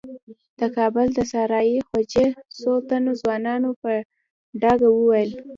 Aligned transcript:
د 0.59 0.61
کابل 0.77 1.07
د 1.13 1.19
سرای 1.31 1.71
خوجې 1.87 2.27
څو 2.59 2.71
تنو 2.87 3.11
ځوانانو 3.21 3.69
په 3.81 3.91
ډاګه 4.61 4.89
وويل. 4.93 5.29